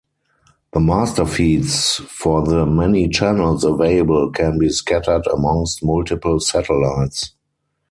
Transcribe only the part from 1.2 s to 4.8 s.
feeds for the many channels available can be